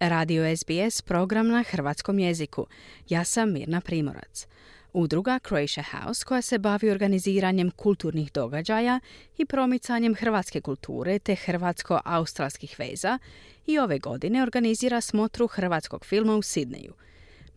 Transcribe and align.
Radio 0.00 0.56
SBS 0.56 1.02
program 1.02 1.48
na 1.48 1.62
hrvatskom 1.62 2.18
jeziku. 2.18 2.66
Ja 3.08 3.24
sam 3.24 3.52
Mirna 3.52 3.80
Primorac. 3.80 4.46
Udruga 4.92 5.38
Croatia 5.48 5.84
House 5.92 6.24
koja 6.24 6.42
se 6.42 6.58
bavi 6.58 6.90
organiziranjem 6.90 7.70
kulturnih 7.70 8.32
događaja 8.32 9.00
i 9.38 9.46
promicanjem 9.46 10.14
hrvatske 10.14 10.60
kulture 10.60 11.18
te 11.18 11.36
hrvatsko-australskih 11.36 12.78
veza 12.78 13.18
i 13.66 13.78
ove 13.78 13.98
godine 13.98 14.42
organizira 14.42 15.00
smotru 15.00 15.46
hrvatskog 15.46 16.04
filma 16.04 16.36
u 16.36 16.42
Sidneju. 16.42 16.94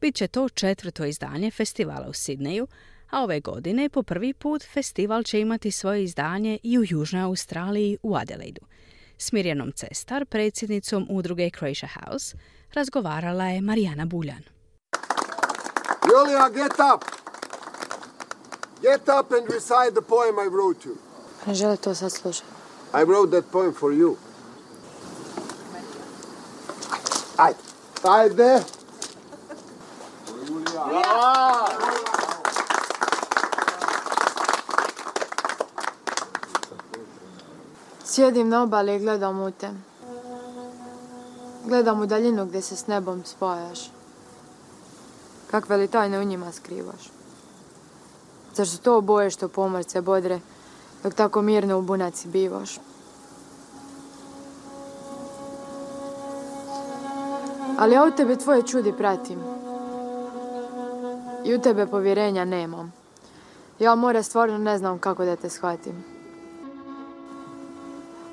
Biće 0.00 0.28
to 0.28 0.48
četvrto 0.48 1.04
izdanje 1.04 1.50
festivala 1.50 2.08
u 2.08 2.12
Sidneju, 2.12 2.66
a 3.10 3.22
ove 3.22 3.40
godine 3.40 3.88
po 3.88 4.02
prvi 4.02 4.34
put 4.34 4.64
festival 4.72 5.22
će 5.22 5.40
imati 5.40 5.70
svoje 5.70 6.04
izdanje 6.04 6.58
i 6.62 6.78
u 6.78 6.84
Južnoj 6.88 7.22
Australiji 7.22 7.98
u 8.02 8.16
Adelaidu. 8.16 8.60
S 9.20 9.32
Mirjanom 9.32 9.72
Cestar, 9.72 10.24
predsjednicom 10.24 11.06
udruge 11.10 11.50
Croatia 11.50 11.88
House, 11.88 12.36
razgovarala 12.72 13.44
je 13.44 13.60
Marijana 13.60 14.06
Buljan. 14.06 14.42
Julia, 16.08 16.48
get 16.48 16.72
up! 16.94 17.04
Get 18.82 19.08
up 19.08 19.32
and 19.32 19.50
recite 19.50 19.92
the 19.94 20.02
poem 20.02 20.34
I 20.46 20.48
wrote 20.48 20.88
you. 20.88 20.96
Ne 21.46 21.54
žele 21.54 21.76
to 21.76 21.94
sad 21.94 22.12
slušati. 22.12 22.46
I 22.94 23.04
wrote 23.04 23.30
that 23.30 23.44
poem 23.52 23.74
for 23.74 23.92
you. 23.92 24.16
Ajde. 27.36 27.58
Ajde. 28.02 28.64
Sjedim 38.10 38.48
na 38.48 38.62
obali 38.62 38.94
i 38.94 38.98
gledam 38.98 39.42
u 39.42 39.50
te. 39.50 39.70
Gledam 41.64 42.00
u 42.00 42.06
daljinu 42.06 42.46
gdje 42.46 42.62
se 42.62 42.76
s 42.76 42.86
nebom 42.86 43.22
spojaš. 43.24 43.90
Kakve 45.50 45.76
li 45.76 45.88
tajne 45.88 46.20
u 46.20 46.24
njima 46.24 46.52
skrivaš? 46.52 47.10
Zar 48.54 48.68
su 48.68 48.78
to 48.78 49.00
boje 49.00 49.30
što 49.30 49.48
pomorce 49.48 50.00
bodre, 50.00 50.40
dok 51.02 51.14
tako 51.14 51.42
mirno 51.42 51.78
u 51.78 51.82
bunaci 51.82 52.28
bivaš? 52.28 52.78
Ali 57.78 57.94
ja 57.94 58.04
u 58.04 58.10
tebe 58.10 58.36
tvoje 58.36 58.62
čudi 58.62 58.92
pratim. 58.92 59.38
I 61.44 61.54
u 61.54 61.60
tebe 61.60 61.86
povjerenja 61.86 62.44
nemam. 62.44 62.92
Ja 63.78 63.94
more 63.94 64.22
stvarno 64.22 64.58
ne 64.58 64.78
znam 64.78 64.98
kako 64.98 65.24
da 65.24 65.36
te 65.36 65.48
shvatim. 65.48 66.19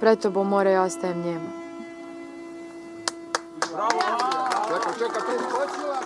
Pred 0.00 0.20
tobom 0.20 0.48
more 0.48 0.70
ja 0.70 0.82
ostajem 0.82 1.22
njema. 1.22 1.50
Čekaj, 4.68 4.92
čekaj, 4.98 5.20
tu 5.20 5.44
skočila. 5.48 5.96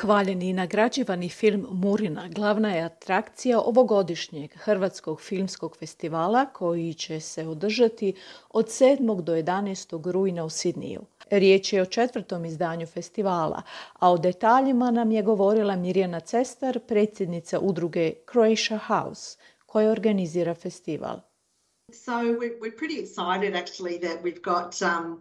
Hvaljeni 0.00 0.48
i 0.48 0.52
nagrađivani 0.52 1.28
film 1.28 1.66
Murina 1.70 2.28
glavna 2.28 2.70
je 2.70 2.82
atrakcija 2.82 3.60
ovogodišnjeg 3.60 4.54
Hrvatskog 4.54 5.20
filmskog 5.20 5.76
festivala 5.76 6.46
koji 6.46 6.94
će 6.94 7.20
se 7.20 7.46
održati 7.48 8.14
od 8.50 8.66
7. 8.66 9.22
do 9.22 9.34
11. 9.34 10.12
rujna 10.12 10.44
u 10.44 10.50
Sidniju. 10.50 11.00
Riječ 11.30 11.72
je 11.72 11.82
o 11.82 11.86
četvrtom 11.86 12.44
izdanju 12.44 12.86
festivala, 12.86 13.62
a 13.92 14.10
o 14.10 14.18
detaljima 14.18 14.90
nam 14.90 15.12
je 15.12 15.22
govorila 15.22 15.76
Mirjana 15.76 16.20
Cestar, 16.20 16.80
predsjednica 16.88 17.58
udruge 17.58 18.12
Croatia 18.32 18.78
House, 18.78 19.38
koja 19.66 19.90
organizira 19.90 20.54
festival. 20.54 21.20
So 21.92 22.12
we're, 22.12 22.76
pretty 22.76 23.00
excited 23.00 23.56
actually 23.56 23.98
that 23.98 24.22
we've 24.22 24.42
got 24.42 24.82
um, 24.82 25.20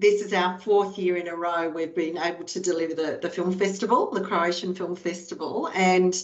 this 0.00 0.22
is 0.26 0.32
our 0.32 0.58
fourth 0.58 0.98
year 0.98 1.16
in 1.16 1.28
a 1.28 1.36
row 1.36 1.68
we've 1.68 1.94
been 1.94 2.18
able 2.18 2.44
to 2.44 2.60
deliver 2.60 2.94
the, 2.94 3.18
the 3.22 3.30
film 3.30 3.58
festival, 3.58 4.10
the 4.12 4.24
Croatian 4.24 4.74
Film 4.74 4.96
Festival, 4.96 5.68
and 5.74 6.14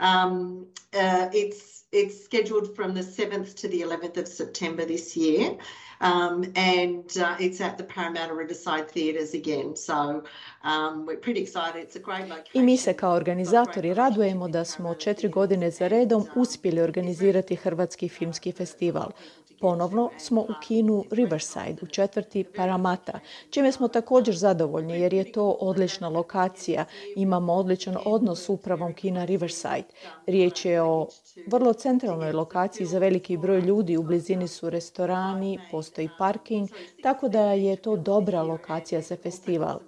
um, 0.00 0.66
uh, 0.94 1.28
it's 1.32 1.81
it's 1.92 2.24
scheduled 2.24 2.74
from 2.74 2.94
the 2.94 3.02
7th 3.02 3.54
to 3.60 3.68
the 3.68 3.82
11th 3.82 4.16
of 4.16 4.26
September 4.28 4.84
this 4.86 5.16
year. 5.16 5.56
Um, 6.00 6.44
and 6.56 7.04
uh, 7.16 7.36
it's 7.38 7.60
at 7.60 7.78
the 7.78 7.84
Parramatta 7.84 8.34
Riverside 8.34 8.90
Theatres 8.90 9.34
again. 9.34 9.76
So 9.76 10.24
um, 10.64 11.06
we're 11.06 11.16
pretty 11.16 11.40
excited. 11.40 11.82
It's 11.82 11.96
a 11.96 12.00
great 12.00 12.28
location. 12.28 12.62
I 12.62 12.62
mi 12.62 12.76
se 12.76 12.92
kao 12.92 13.14
organizatori 13.14 13.94
radujemo 13.94 14.48
da 14.48 14.64
smo 14.64 14.94
četiri 14.94 15.28
godine 15.28 15.70
za 15.70 15.88
redom 15.88 16.26
uspjeli 16.34 16.80
organizirati 16.80 17.56
Hrvatski 17.56 18.08
filmski 18.08 18.52
festival. 18.52 19.12
Ponovno 19.62 20.10
smo 20.18 20.40
u 20.40 20.54
kinu 20.66 21.04
Riverside 21.10 21.76
u 21.82 21.86
četvrti 21.86 22.44
Paramata, 22.56 23.20
čime 23.50 23.72
smo 23.72 23.88
također 23.88 24.36
zadovoljni 24.36 25.00
jer 25.00 25.14
je 25.14 25.32
to 25.32 25.50
odlična 25.50 26.08
lokacija. 26.08 26.84
Imamo 27.16 27.52
odličan 27.52 27.96
odnos 28.04 28.44
s 28.44 28.48
upravom 28.48 28.94
kina 28.94 29.24
Riverside. 29.24 29.84
Riječ 30.26 30.64
je 30.64 30.82
o 30.82 31.08
vrlo 31.46 31.72
centralnoj 31.72 32.32
lokaciji 32.32 32.86
za 32.86 32.98
veliki 32.98 33.36
broj 33.36 33.60
ljudi. 33.60 33.96
U 33.96 34.02
blizini 34.02 34.48
su 34.48 34.70
restorani, 34.70 35.58
postoji 35.70 36.08
parking, 36.18 36.68
tako 37.02 37.28
da 37.28 37.42
je 37.52 37.76
to 37.76 37.96
dobra 37.96 38.42
lokacija 38.42 39.00
za 39.00 39.16
festival. 39.16 39.78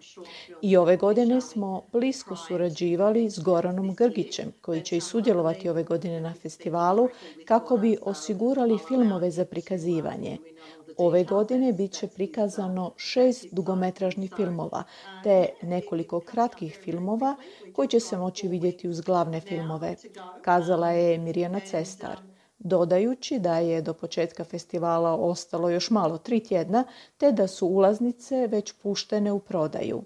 I 0.63 0.77
ove 0.77 0.97
godine 0.97 1.41
smo 1.41 1.83
blisko 1.93 2.37
surađivali 2.37 3.31
s 3.31 3.39
Goranom 3.39 3.95
Grgićem, 3.95 4.53
koji 4.61 4.83
će 4.83 4.97
i 4.97 5.01
sudjelovati 5.01 5.69
ove 5.69 5.83
godine 5.83 6.21
na 6.21 6.35
festivalu, 6.43 7.09
kako 7.45 7.77
bi 7.77 7.97
osigurali 8.03 8.79
filmove 8.89 9.31
za 9.31 9.45
prikazivanje. 9.45 9.64
Ove 10.97 11.25
godine 11.25 11.73
bit 11.73 11.93
će 11.93 12.07
prikazano 12.07 12.93
šest 12.97 13.47
dugometražnih 13.53 14.33
filmova, 14.37 14.85
te 15.25 15.49
nekoliko 15.63 16.21
kratkih 16.21 16.79
filmova 16.83 17.37
koji 17.73 17.89
će 17.89 18.01
se 18.01 18.17
moći 18.17 18.49
vidjeti 18.49 18.89
uz 18.89 19.01
glavne 19.01 19.41
filmove, 19.41 19.97
kazala 20.43 20.91
je 20.91 21.19
Mirjana 21.19 21.61
Cestar. 21.61 22.17
Dodajući 22.59 23.39
da 23.39 23.59
je 23.59 23.83
do 23.83 23.95
početka 23.95 24.45
festivala 24.45 25.17
ostalo 25.17 25.71
još 25.71 25.91
malo 25.91 26.19
tri 26.19 26.41
tjedna, 26.41 26.85
te 27.17 27.33
da 27.33 27.47
su 27.47 27.67
ulaznice 27.67 28.47
već 28.47 28.73
puštene 28.73 29.33
u 29.33 29.39
prodaju. 29.39 30.05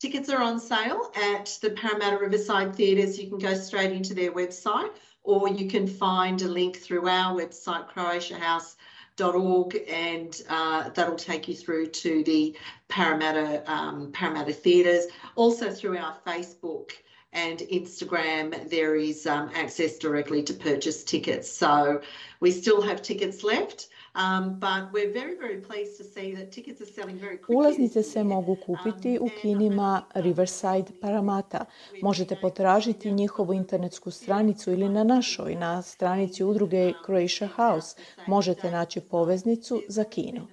Tickets 0.00 0.28
are 0.28 0.44
on 0.44 0.60
sale 0.60 0.98
at 1.38 1.46
the 1.60 1.70
Parramatta 1.82 2.18
Riverside 2.18 2.72
Theatres. 2.76 3.16
You 3.18 3.30
can 3.30 3.38
go 3.38 3.62
straight 3.62 3.92
into 3.96 4.14
their 4.14 4.32
website 4.32 4.90
or 5.24 5.48
you 5.48 5.68
can 5.68 5.86
find 5.86 6.42
a 6.42 6.48
link 6.48 6.78
through 6.78 7.08
our 7.08 7.34
website, 7.34 7.88
croatiahouse.org, 7.92 9.80
and 9.88 10.42
uh, 10.48 10.88
that'll 10.90 11.16
take 11.16 11.48
you 11.48 11.54
through 11.54 11.86
to 11.86 12.24
the 12.24 12.56
Parramatta, 12.88 13.62
um, 13.72 14.10
Parramatta 14.12 14.52
Theatres. 14.52 15.06
Also 15.36 15.70
through 15.70 15.98
our 15.98 16.16
Facebook 16.26 16.90
and 17.32 17.60
Instagram, 17.60 18.68
there 18.68 18.96
is 18.96 19.26
um, 19.26 19.50
access 19.54 19.96
directly 19.98 20.42
to 20.42 20.52
purchase 20.52 21.04
tickets. 21.04 21.50
So 21.50 22.00
we 22.40 22.50
still 22.50 22.82
have 22.82 23.00
tickets 23.00 23.42
left. 23.42 23.88
Um, 24.14 24.60
but 24.60 24.92
we're 24.92 25.12
very, 25.12 25.36
very 25.36 25.60
pleased 25.60 25.96
to 25.96 26.04
see 26.04 26.34
that 26.34 26.52
tickets 26.52 26.82
are 26.82 26.92
selling 26.92 27.18
very 27.18 27.38
quickly. 27.38 27.56
Ulaznice 27.56 28.02
se 28.02 28.24
mogu 28.24 28.56
kupiti 28.66 29.18
u 29.18 29.28
kinima 29.40 30.02
Riverside 30.14 30.84
Paramata. 31.00 31.64
Možete 32.02 32.36
potražiti 32.40 33.12
njihovu 33.12 33.52
internetsku 33.52 34.10
stranicu 34.10 34.72
ili 34.72 34.88
na 34.88 35.04
našoj, 35.04 35.54
na 35.54 35.82
stranici 35.82 36.44
udruge 36.44 36.92
Croatia 37.06 37.48
House. 37.48 37.96
Možete 38.26 38.70
naći 38.70 39.00
poveznicu 39.00 39.82
za 39.88 40.04
kino. 40.04 40.46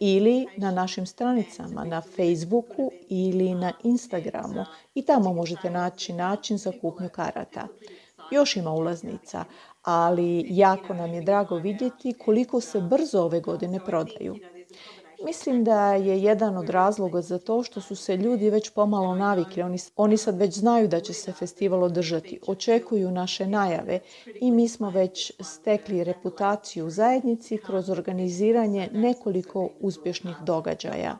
Ili 0.00 0.46
na 0.56 0.70
našim 0.70 1.06
stranicama 1.06 1.84
na 1.84 2.00
Facebooku 2.00 2.90
ili 3.08 3.54
na 3.54 3.72
Instagramu 3.84 4.64
i 4.94 5.02
tamo 5.02 5.32
možete 5.32 5.70
naći 5.70 6.12
način 6.12 6.58
za 6.58 6.72
kupnju 6.80 7.08
karata. 7.08 7.68
Još 8.30 8.56
ima 8.56 8.70
ulaznica, 8.70 9.44
ali 9.82 10.46
jako 10.48 10.94
nam 10.94 11.14
je 11.14 11.22
drago 11.22 11.56
vidjeti 11.56 12.14
koliko 12.24 12.60
se 12.60 12.80
brzo 12.80 13.22
ove 13.22 13.40
godine 13.40 13.80
prodaju. 13.86 14.36
Mislim 15.24 15.64
da 15.64 15.94
je 15.94 16.22
jedan 16.22 16.56
od 16.56 16.70
razloga 16.70 17.20
za 17.20 17.38
to 17.38 17.62
što 17.62 17.80
su 17.80 17.96
se 17.96 18.16
ljudi 18.16 18.50
već 18.50 18.70
pomalo 18.70 19.14
navikli. 19.14 19.62
Oni, 19.62 19.78
oni 19.96 20.16
sad 20.16 20.38
već 20.38 20.58
znaju 20.58 20.88
da 20.88 21.00
će 21.00 21.12
se 21.12 21.32
festival 21.32 21.82
održati, 21.82 22.40
očekuju 22.46 23.10
naše 23.10 23.46
najave 23.46 24.00
i 24.40 24.50
mi 24.50 24.68
smo 24.68 24.90
već 24.90 25.32
stekli 25.40 26.04
reputaciju 26.04 26.86
u 26.86 26.90
zajednici 26.90 27.58
kroz 27.58 27.90
organiziranje 27.90 28.88
nekoliko 28.92 29.68
uspješnih 29.80 30.36
događaja. 30.44 31.18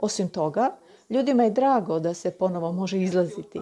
Osim 0.00 0.28
toga, 0.28 0.76
ljudima 1.10 1.44
je 1.44 1.50
drago 1.50 1.98
da 1.98 2.14
se 2.14 2.30
ponovo 2.30 2.72
može 2.72 2.98
izlaziti. 2.98 3.60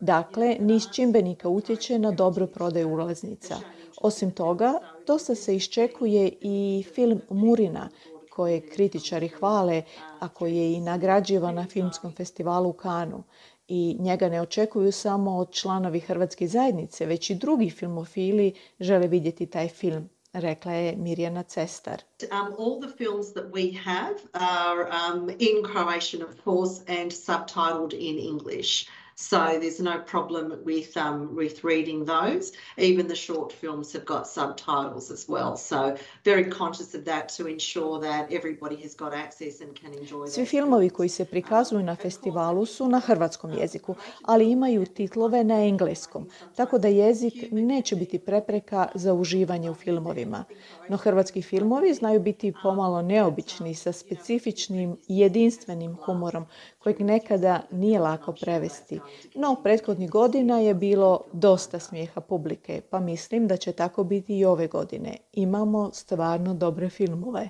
Dakle, 0.00 0.56
niz 0.60 0.82
čimbenika 0.92 1.48
utječe 1.48 1.98
na 1.98 2.10
dobro 2.10 2.46
prodaju 2.46 2.88
ulaznica. 2.88 3.56
Osim 4.00 4.30
toga, 4.30 4.72
dosta 5.06 5.34
se 5.34 5.56
iščekuje 5.56 6.32
i 6.40 6.84
film 6.94 7.20
Murina, 7.30 7.88
koje 8.30 8.60
kritičari 8.60 9.28
hvale, 9.28 9.82
a 10.20 10.28
koji 10.28 10.56
je 10.56 10.72
i 10.72 10.80
nagrađivan 10.80 11.54
na 11.54 11.64
filmskom 11.64 12.12
festivalu 12.12 12.68
u 12.68 12.72
Kanu. 12.72 13.22
I 13.68 13.96
njega 14.00 14.28
ne 14.28 14.40
očekuju 14.40 14.92
samo 14.92 15.36
od 15.36 15.52
članovi 15.52 16.00
Hrvatske 16.00 16.48
zajednice, 16.48 17.06
već 17.06 17.30
i 17.30 17.34
drugi 17.34 17.70
filmofili 17.70 18.52
žele 18.80 19.06
vidjeti 19.06 19.46
taj 19.46 19.68
film. 19.68 20.08
rekla 20.40 20.72
je 20.72 20.96
Mirjana 20.96 21.42
Cestar. 21.42 22.02
Um, 22.22 22.54
all 22.58 22.80
the 22.80 22.96
films 22.96 23.32
that 23.32 23.44
we 23.52 23.72
have 23.84 24.16
are 24.32 24.88
um, 24.88 25.30
in 25.38 25.62
Croatian, 25.72 26.22
of 26.22 26.34
course, 26.44 26.82
and 27.00 27.12
subtitled 27.12 27.92
in 27.92 28.18
English. 28.18 28.86
So 29.18 29.58
there's 29.58 29.80
no 29.80 29.98
problem 29.98 30.52
with 30.64 30.94
um, 30.96 31.34
with 31.36 31.64
reading 31.64 32.04
those. 32.04 32.52
Even 32.76 33.08
the 33.08 33.16
short 33.16 33.50
films 33.50 33.92
have 33.94 34.04
got 34.04 34.26
subtitles 34.26 35.10
as 35.10 35.26
well. 35.28 35.56
So 35.56 35.96
very 36.24 36.44
conscious 36.44 36.94
of 36.94 37.04
that 37.04 37.28
to 37.36 37.46
ensure 37.46 37.98
that 38.00 38.30
everybody 38.30 38.76
has 38.82 38.94
got 38.94 39.14
access 39.14 39.60
and 39.60 39.80
can 39.80 39.94
enjoy 39.94 40.26
Svi 40.26 40.46
filmovi 40.46 40.90
koji 40.90 41.08
se 41.08 41.24
prikazuju 41.24 41.82
na 41.82 41.96
festivalu 41.96 42.66
su 42.66 42.88
na 42.88 43.00
hrvatskom 43.00 43.52
jeziku, 43.52 43.94
ali 44.22 44.50
imaju 44.50 44.86
titlove 44.86 45.44
na 45.44 45.64
engleskom, 45.64 46.28
tako 46.56 46.78
da 46.78 46.88
jezik 46.88 47.34
neće 47.52 47.96
biti 47.96 48.18
prepreka 48.18 48.88
za 48.94 49.14
uživanje 49.14 49.70
u 49.70 49.74
filmovima. 49.74 50.44
No 50.88 50.96
hrvatski 50.96 51.42
filmovi 51.42 51.94
znaju 51.94 52.20
biti 52.20 52.52
pomalo 52.62 53.02
neobični 53.02 53.74
sa 53.74 53.92
specifičnim 53.92 54.96
i 55.08 55.18
jedinstvenim 55.18 55.96
humorom 56.04 56.46
kojeg 56.78 57.00
nekada 57.00 57.60
nije 57.70 58.00
lako 58.00 58.32
prevesti. 58.32 59.00
No, 59.34 59.56
prethodnih 59.62 60.10
godina 60.10 60.58
je 60.58 60.74
bilo 60.74 61.20
dosta 61.32 61.78
smijeha 61.78 62.20
publike, 62.20 62.80
pa 62.90 63.00
mislim 63.00 63.48
da 63.48 63.56
će 63.56 63.72
tako 63.72 64.04
biti 64.04 64.38
i 64.38 64.44
ove 64.44 64.66
godine. 64.66 65.16
Imamo 65.32 65.90
stvarno 65.92 66.54
dobre 66.54 66.88
filmove. 66.88 67.48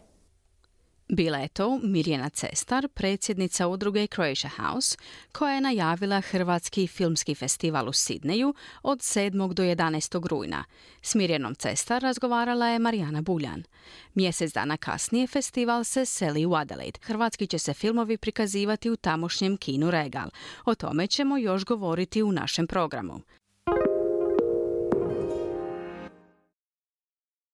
Bila 1.08 1.38
je 1.38 1.48
to 1.48 1.78
Mirjana 1.82 2.28
Cestar, 2.28 2.88
predsjednica 2.88 3.66
udruge 3.66 4.06
Croatia 4.06 4.50
House, 4.56 4.96
koja 5.32 5.54
je 5.54 5.60
najavila 5.60 6.20
Hrvatski 6.20 6.86
filmski 6.86 7.34
festival 7.34 7.88
u 7.88 7.92
Sidneju 7.92 8.54
od 8.82 8.98
7. 8.98 9.52
do 9.52 9.62
11. 9.62 10.26
rujna. 10.26 10.64
S 11.02 11.14
Mirjanom 11.14 11.54
Cestar 11.54 12.02
razgovarala 12.02 12.66
je 12.66 12.78
Marijana 12.78 13.22
Buljan. 13.22 13.62
Mjesec 14.14 14.52
dana 14.52 14.76
kasnije 14.76 15.26
festival 15.26 15.84
se 15.84 16.04
seli 16.04 16.46
u 16.46 16.54
Adelaide. 16.54 16.98
Hrvatski 17.02 17.46
će 17.46 17.58
se 17.58 17.74
filmovi 17.74 18.18
prikazivati 18.18 18.90
u 18.90 18.96
tamošnjem 18.96 19.56
kinu 19.56 19.90
Regal. 19.90 20.28
O 20.64 20.74
tome 20.74 21.06
ćemo 21.06 21.38
još 21.38 21.64
govoriti 21.64 22.22
u 22.22 22.32
našem 22.32 22.66
programu. 22.66 23.20